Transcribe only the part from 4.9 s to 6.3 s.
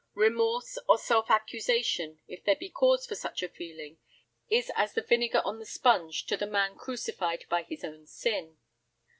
the vinegar on the sponge